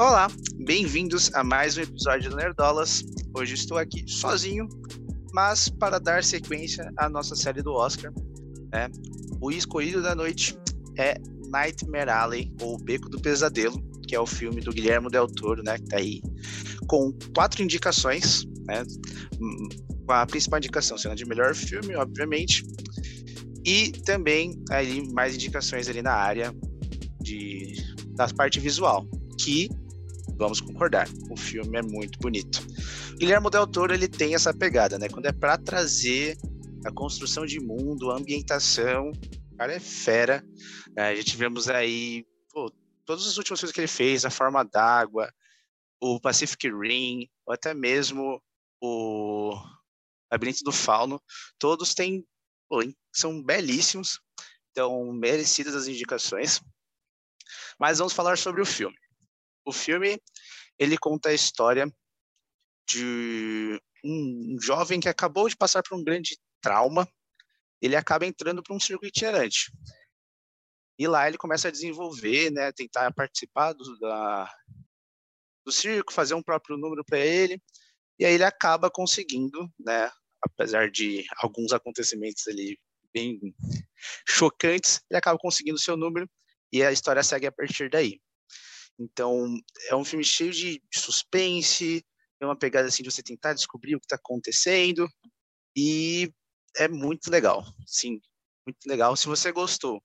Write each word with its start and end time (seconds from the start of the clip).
Olá, 0.00 0.28
bem-vindos 0.56 1.30
a 1.34 1.44
mais 1.44 1.76
um 1.76 1.82
episódio 1.82 2.30
do 2.30 2.36
Nerdolas. 2.36 3.04
Hoje 3.36 3.52
estou 3.52 3.76
aqui 3.76 4.02
sozinho, 4.10 4.66
mas 5.30 5.68
para 5.68 6.00
dar 6.00 6.24
sequência 6.24 6.90
à 6.96 7.06
nossa 7.06 7.36
série 7.36 7.60
do 7.60 7.74
Oscar, 7.74 8.10
né? 8.72 8.88
O 9.42 9.50
escolhido 9.50 10.00
da 10.00 10.14
noite 10.14 10.58
é 10.96 11.20
Nightmare 11.50 12.08
Alley, 12.08 12.50
ou 12.62 12.82
Beco 12.82 13.10
do 13.10 13.20
Pesadelo, 13.20 13.78
que 14.08 14.14
é 14.14 14.18
o 14.18 14.24
filme 14.24 14.62
do 14.62 14.72
Guilherme 14.72 15.10
Del 15.10 15.26
Toro, 15.26 15.62
né? 15.62 15.76
Que 15.76 15.84
tá 15.84 15.98
aí 15.98 16.22
com 16.86 17.12
quatro 17.34 17.62
indicações, 17.62 18.46
né? 18.66 18.82
A 20.08 20.24
principal 20.24 20.60
indicação 20.60 20.96
sendo 20.96 21.14
de 21.14 21.26
melhor 21.26 21.54
filme, 21.54 21.94
obviamente, 21.94 22.64
e 23.66 23.92
também 24.06 24.58
aí 24.70 25.06
mais 25.12 25.34
indicações 25.34 25.90
ali 25.90 26.00
na 26.00 26.14
área 26.14 26.56
de 27.20 27.74
da 28.14 28.26
parte 28.28 28.58
visual, 28.58 29.06
que 29.38 29.68
vamos 30.40 30.60
concordar, 30.60 31.06
o 31.28 31.36
filme 31.36 31.78
é 31.78 31.82
muito 31.82 32.18
bonito. 32.18 32.66
Guilherme 33.18 33.50
Del 33.50 33.66
Toro 33.66 33.92
ele 33.92 34.08
tem 34.08 34.34
essa 34.34 34.54
pegada, 34.54 34.98
né? 34.98 35.06
Quando 35.06 35.26
é 35.26 35.32
para 35.32 35.58
trazer 35.58 36.38
a 36.84 36.90
construção 36.90 37.44
de 37.44 37.60
mundo, 37.60 38.10
a 38.10 38.16
ambientação, 38.16 39.12
o 39.52 39.56
cara 39.58 39.74
é 39.74 39.78
fera. 39.78 40.42
É, 40.96 41.14
já 41.14 41.22
tivemos 41.22 41.68
aí 41.68 42.24
pô, 42.50 42.72
todas 43.04 43.26
as 43.26 43.36
últimas 43.36 43.60
coisas 43.60 43.74
que 43.74 43.80
ele 43.80 43.86
fez, 43.86 44.24
a 44.24 44.30
forma 44.30 44.64
d'água, 44.64 45.30
o 46.00 46.18
Pacific 46.18 46.70
Rim, 46.70 47.28
ou 47.46 47.52
até 47.52 47.74
mesmo 47.74 48.42
o 48.82 49.54
Labirinto 50.32 50.64
do 50.64 50.72
Fauno, 50.72 51.20
todos 51.58 51.92
têm 51.92 52.24
pô, 52.66 52.80
são 53.12 53.42
belíssimos, 53.42 54.18
então 54.70 55.12
merecidas 55.12 55.74
as 55.74 55.86
indicações. 55.86 56.62
Mas 57.78 57.98
vamos 57.98 58.14
falar 58.14 58.38
sobre 58.38 58.62
o 58.62 58.66
filme. 58.66 58.96
O 59.64 59.72
filme 59.72 60.20
ele 60.78 60.96
conta 60.96 61.28
a 61.28 61.34
história 61.34 61.90
de 62.88 63.80
um 64.04 64.56
jovem 64.60 64.98
que 64.98 65.08
acabou 65.08 65.48
de 65.48 65.56
passar 65.56 65.82
por 65.82 65.98
um 65.98 66.02
grande 66.02 66.38
trauma. 66.60 67.08
Ele 67.80 67.96
acaba 67.96 68.26
entrando 68.26 68.62
para 68.62 68.74
um 68.74 68.80
circo 68.80 69.06
itinerante. 69.06 69.70
E 70.98 71.06
lá 71.06 71.26
ele 71.26 71.38
começa 71.38 71.68
a 71.68 71.70
desenvolver, 71.70 72.50
né, 72.50 72.72
tentar 72.72 73.12
participar 73.14 73.72
do, 73.72 73.98
da, 73.98 74.52
do 75.64 75.72
circo, 75.72 76.12
fazer 76.12 76.34
um 76.34 76.42
próprio 76.42 76.76
número 76.76 77.04
para 77.04 77.18
ele. 77.18 77.62
E 78.18 78.24
aí 78.24 78.34
ele 78.34 78.44
acaba 78.44 78.90
conseguindo, 78.90 79.70
né, 79.78 80.10
apesar 80.42 80.90
de 80.90 81.24
alguns 81.38 81.72
acontecimentos 81.72 82.46
ali 82.48 82.78
bem 83.12 83.38
chocantes, 84.28 85.00
ele 85.10 85.18
acaba 85.18 85.38
conseguindo 85.38 85.78
seu 85.78 85.96
número 85.96 86.28
e 86.72 86.82
a 86.82 86.92
história 86.92 87.22
segue 87.22 87.46
a 87.46 87.52
partir 87.52 87.90
daí. 87.90 88.20
Então, 89.00 89.56
é 89.88 89.96
um 89.96 90.04
filme 90.04 90.22
cheio 90.22 90.52
de 90.52 90.82
suspense, 90.92 92.04
é 92.38 92.44
uma 92.44 92.56
pegada 92.56 92.88
assim 92.88 93.02
de 93.02 93.10
você 93.10 93.22
tentar 93.22 93.54
descobrir 93.54 93.96
o 93.96 93.98
que 93.98 94.04
está 94.04 94.16
acontecendo 94.16 95.08
e 95.74 96.30
é 96.76 96.86
muito 96.86 97.30
legal, 97.30 97.64
sim, 97.86 98.20
muito 98.66 98.86
legal. 98.86 99.16
Se 99.16 99.26
você 99.26 99.50
gostou 99.50 100.02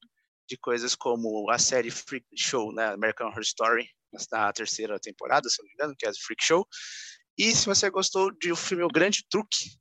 de 0.48 0.58
coisas 0.58 0.96
como 0.96 1.50
a 1.50 1.60
série 1.60 1.92
Freak 1.92 2.26
Show, 2.38 2.74
né, 2.74 2.88
American 2.94 3.28
Horror 3.28 3.42
Story, 3.42 3.90
na 4.32 4.54
terceira 4.54 4.98
temporada, 4.98 5.50
se 5.50 5.62
não 5.62 5.68
me 5.68 5.74
engano, 5.74 5.96
que 5.98 6.06
é 6.06 6.10
a 6.10 6.14
Freak 6.14 6.42
Show, 6.42 6.66
e 7.38 7.54
se 7.54 7.66
você 7.66 7.90
gostou 7.90 8.32
de 8.32 8.50
o 8.52 8.56
filme 8.56 8.84
O 8.84 8.88
Grande 8.88 9.26
Truque, 9.30 9.78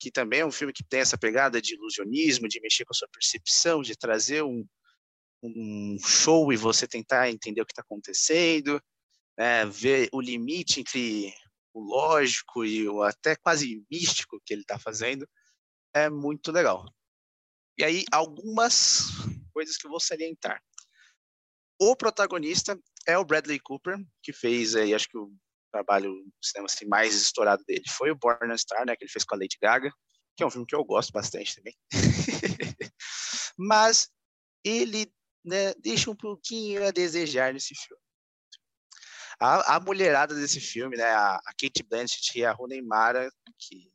que 0.00 0.10
também 0.10 0.40
é 0.40 0.46
um 0.46 0.50
filme 0.50 0.72
que 0.72 0.84
tem 0.84 1.00
essa 1.00 1.18
pegada 1.18 1.60
de 1.60 1.74
ilusionismo, 1.74 2.48
de 2.48 2.60
mexer 2.60 2.86
com 2.86 2.94
a 2.94 2.96
sua 2.96 3.08
percepção, 3.08 3.82
de 3.82 3.94
trazer 3.94 4.42
um, 4.42 4.64
um 5.44 5.98
show 5.98 6.52
e 6.52 6.56
você 6.56 6.86
tentar 6.86 7.30
entender 7.30 7.60
o 7.60 7.66
que 7.66 7.72
está 7.72 7.82
acontecendo, 7.82 8.80
né, 9.36 9.66
ver 9.66 10.08
o 10.12 10.20
limite 10.20 10.80
entre 10.80 11.34
o 11.72 11.80
lógico 11.80 12.64
e 12.64 12.88
o 12.88 13.02
até 13.02 13.36
quase 13.36 13.84
místico 13.90 14.40
que 14.44 14.54
ele 14.54 14.62
está 14.62 14.78
fazendo, 14.78 15.28
é 15.92 16.08
muito 16.08 16.50
legal. 16.50 16.86
E 17.76 17.84
aí, 17.84 18.04
algumas 18.12 19.08
coisas 19.52 19.76
que 19.76 19.86
eu 19.86 19.90
vou 19.90 20.00
salientar. 20.00 20.62
O 21.80 21.96
protagonista 21.96 22.78
é 23.06 23.18
o 23.18 23.24
Bradley 23.24 23.58
Cooper, 23.58 23.98
que 24.22 24.32
fez 24.32 24.76
aí, 24.76 24.94
acho 24.94 25.08
que 25.08 25.18
o 25.18 25.32
trabalho 25.72 26.14
cinema 26.40 26.66
assim, 26.66 26.86
mais 26.86 27.14
estourado 27.14 27.64
dele 27.66 27.82
foi 27.88 28.12
o 28.12 28.16
Born 28.16 28.56
Star, 28.56 28.86
né, 28.86 28.94
que 28.96 29.04
ele 29.04 29.10
fez 29.10 29.24
com 29.24 29.34
a 29.34 29.38
Lady 29.38 29.58
Gaga, 29.60 29.90
que 30.36 30.42
é 30.42 30.46
um 30.46 30.50
filme 30.50 30.66
que 30.66 30.74
eu 30.74 30.84
gosto 30.84 31.12
bastante 31.12 31.56
também. 31.56 31.76
Mas 33.58 34.08
ele 34.64 35.12
né, 35.44 35.74
deixa 35.74 36.10
um 36.10 36.16
pouquinho 36.16 36.86
a 36.86 36.90
desejar 36.90 37.52
nesse 37.52 37.74
filme. 37.74 38.02
A, 39.38 39.76
a 39.76 39.80
mulherada 39.80 40.34
desse 40.34 40.60
filme, 40.60 40.96
né, 40.96 41.04
a, 41.04 41.36
a 41.36 41.52
Kate 41.58 41.82
Blanchett 41.82 42.38
e 42.38 42.44
a 42.44 42.52
Rooney 42.52 42.80
Mara, 42.80 43.30
que 43.58 43.92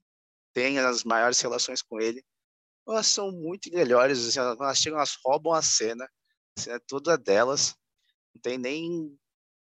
tem 0.54 0.80
as 0.80 1.04
maiores 1.04 1.40
relações 1.40 1.82
com 1.82 2.00
ele, 2.00 2.24
elas 2.88 3.08
são 3.08 3.32
muito 3.32 3.72
melhores, 3.72 4.28
assim, 4.28 4.40
elas 4.40 4.78
chegam, 4.78 4.98
elas 4.98 5.18
roubam 5.24 5.54
a 5.54 5.62
cena, 5.62 6.06
a 6.58 6.62
cena 6.62 6.76
é 6.76 6.82
toda 6.88 7.18
delas, 7.18 7.76
não 8.34 8.42
tem 8.42 8.58
nem 8.58 9.18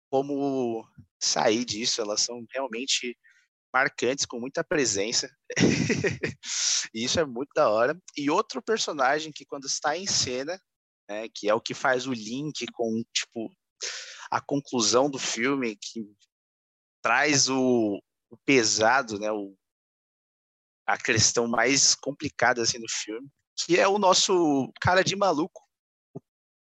como 0.09 0.88
sair 1.19 1.63
disso, 1.66 2.01
elas 2.01 2.22
são 2.22 2.44
realmente 2.51 3.17
marcantes, 3.73 4.25
com 4.25 4.40
muita 4.40 4.63
presença. 4.63 5.29
e 6.94 7.03
isso 7.03 7.19
é 7.19 7.25
muito 7.25 7.50
da 7.53 7.69
hora. 7.69 8.00
E 8.17 8.29
outro 8.29 8.61
personagem 8.61 9.31
que 9.31 9.46
quando 9.46 9.66
está 9.66 9.96
em 9.96 10.07
cena, 10.07 10.59
né, 11.09 11.28
que 11.34 11.50
é 11.50 11.53
o 11.53 11.59
que 11.59 11.74
faz 11.74 12.06
o 12.06 12.14
link 12.14 12.68
com 12.72 13.03
tipo 13.12 13.52
a 14.30 14.40
conclusão 14.40 15.09
do 15.09 15.18
filme, 15.18 15.75
que 15.75 16.06
traz 17.02 17.50
o, 17.50 18.00
o 18.30 18.38
pesado, 18.46 19.18
né, 19.18 19.31
o, 19.31 19.58
a 20.86 20.97
questão 20.97 21.47
mais 21.47 21.96
complicada 21.96 22.62
assim 22.62 22.80
do 22.80 22.88
filme, 22.88 23.28
que 23.58 23.80
é 23.80 23.88
o 23.88 23.97
nosso 23.97 24.72
cara 24.80 25.03
de 25.03 25.16
maluco, 25.16 25.62
o 26.16 26.22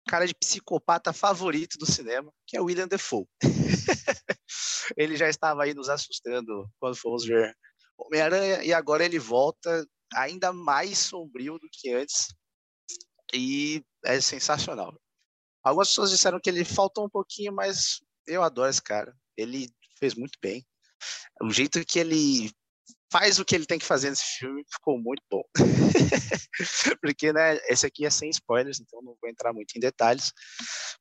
cara 0.08 0.28
de 0.28 0.36
psicopata 0.36 1.12
favorito 1.12 1.78
do 1.80 1.86
cinema, 1.86 2.31
que 2.46 2.56
é 2.56 2.62
o 2.62 2.66
William 2.66 2.88
Defoe. 2.88 3.25
ele 4.96 5.18
já 5.18 5.28
estava 5.28 5.64
aí 5.64 5.74
nos 5.74 5.90
assustando 5.90 6.69
quando 6.80 6.96
fomos 6.96 7.25
ver 7.25 7.58
Homem-Aranha 7.98 8.64
e 8.64 8.72
agora 8.72 9.04
ele 9.04 9.18
volta 9.18 9.86
ainda 10.14 10.54
mais 10.54 11.00
sombrio 11.00 11.58
do 11.58 11.68
que 11.72 11.92
antes 11.94 12.28
e 13.33 13.83
é 14.05 14.19
sensacional. 14.21 14.97
Algumas 15.63 15.89
pessoas 15.89 16.11
disseram 16.11 16.39
que 16.39 16.49
ele 16.49 16.63
faltou 16.63 17.05
um 17.05 17.09
pouquinho, 17.09 17.53
mas 17.53 17.99
eu 18.25 18.41
adoro 18.41 18.69
esse 18.69 18.81
cara. 18.81 19.13
Ele 19.35 19.69
fez 19.99 20.15
muito 20.15 20.38
bem. 20.41 20.65
O 21.41 21.49
jeito 21.51 21.83
que 21.85 21.99
ele 21.99 22.51
faz 23.11 23.39
o 23.39 23.45
que 23.45 23.55
ele 23.55 23.65
tem 23.65 23.79
que 23.79 23.85
fazer 23.85 24.09
nesse 24.09 24.38
filme 24.38 24.63
ficou 24.71 24.97
muito 24.99 25.21
bom. 25.29 25.41
Porque, 27.01 27.31
né, 27.31 27.57
esse 27.67 27.85
aqui 27.85 28.05
é 28.05 28.09
sem 28.09 28.29
spoilers, 28.29 28.79
então 28.79 29.01
não 29.01 29.15
vou 29.19 29.29
entrar 29.29 29.53
muito 29.53 29.75
em 29.75 29.79
detalhes. 29.79 30.31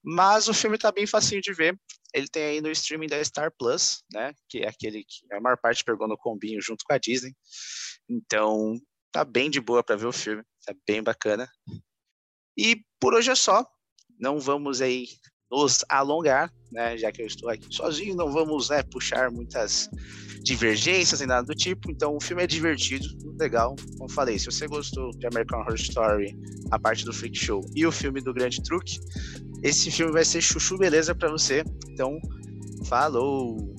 Mas 0.02 0.48
o 0.48 0.54
filme 0.54 0.78
tá 0.78 0.92
bem 0.92 1.06
facinho 1.06 1.40
de 1.40 1.52
ver. 1.52 1.78
Ele 2.14 2.28
tem 2.28 2.44
aí 2.44 2.60
no 2.60 2.70
streaming 2.70 3.08
da 3.08 3.22
Star 3.22 3.52
Plus, 3.58 4.02
né, 4.12 4.32
que 4.48 4.58
é 4.58 4.68
aquele 4.68 5.04
que 5.04 5.32
a 5.32 5.40
maior 5.40 5.58
parte 5.58 5.84
pegou 5.84 6.08
no 6.08 6.16
combinho 6.16 6.60
junto 6.60 6.84
com 6.84 6.94
a 6.94 6.98
Disney. 6.98 7.34
Então, 8.08 8.74
tá 9.12 9.24
bem 9.24 9.50
de 9.50 9.60
boa 9.60 9.82
para 9.82 9.96
ver 9.96 10.06
o 10.06 10.12
filme, 10.12 10.42
tá 10.64 10.74
bem 10.86 11.02
bacana. 11.02 11.48
E 12.56 12.80
por 13.00 13.14
hoje 13.14 13.30
é 13.30 13.34
só. 13.34 13.64
Não 14.18 14.40
vamos 14.40 14.80
aí 14.80 15.06
nos 15.50 15.84
alongar, 15.88 16.52
né? 16.72 16.96
Já 16.96 17.12
que 17.12 17.22
eu 17.22 17.26
estou 17.26 17.48
aqui 17.48 17.66
sozinho, 17.70 18.16
não 18.16 18.32
vamos 18.32 18.70
né, 18.70 18.82
puxar 18.82 19.30
muitas 19.30 19.88
divergências 20.42 21.20
e 21.20 21.26
nada 21.26 21.46
do 21.46 21.54
tipo. 21.54 21.90
Então 21.90 22.16
o 22.16 22.20
filme 22.20 22.42
é 22.42 22.46
divertido, 22.46 23.06
legal. 23.38 23.76
Como 23.98 24.10
falei, 24.10 24.38
se 24.38 24.46
você 24.46 24.66
gostou 24.66 25.10
de 25.10 25.26
American 25.26 25.60
Horror 25.60 25.74
Story, 25.74 26.36
a 26.70 26.78
parte 26.78 27.04
do 27.04 27.12
Freak 27.12 27.36
Show 27.36 27.60
e 27.74 27.86
o 27.86 27.92
filme 27.92 28.20
do 28.20 28.32
Grande 28.32 28.62
Truque, 28.62 28.98
esse 29.62 29.90
filme 29.90 30.12
vai 30.12 30.24
ser 30.24 30.40
chuchu 30.40 30.78
beleza 30.78 31.14
para 31.14 31.30
você. 31.30 31.62
Então, 31.88 32.18
falou! 32.86 33.75